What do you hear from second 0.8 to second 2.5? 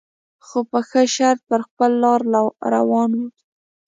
ښه طبیعت پر خپله لار